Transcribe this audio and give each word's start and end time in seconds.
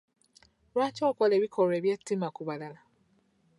Lwaki 0.73 1.01
okola 1.09 1.33
ebikolwa 1.35 1.73
eby'ettima 1.79 2.27
ku 2.35 2.41
balala? 2.47 2.81